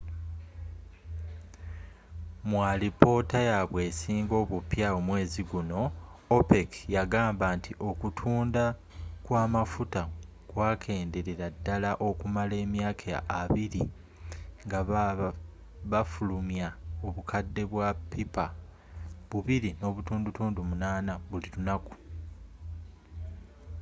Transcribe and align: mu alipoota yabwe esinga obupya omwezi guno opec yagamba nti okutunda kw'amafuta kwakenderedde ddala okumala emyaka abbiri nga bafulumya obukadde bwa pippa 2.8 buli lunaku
mu 2.49 2.57
alipoota 2.71 3.39
yabwe 3.49 3.79
esinga 3.89 4.33
obupya 4.43 4.87
omwezi 4.99 5.41
guno 5.49 5.79
opec 6.37 6.69
yagamba 6.95 7.45
nti 7.57 7.71
okutunda 7.89 8.63
kw'amafuta 9.25 10.01
kwakenderedde 10.49 11.47
ddala 11.55 11.91
okumala 12.07 12.55
emyaka 12.65 13.09
abbiri 13.39 13.83
nga 14.65 14.79
bafulumya 15.91 16.67
obukadde 17.07 17.63
bwa 17.71 17.87
pippa 18.11 18.45
2.8 19.31 21.09
buli 21.29 21.49
lunaku 21.55 21.93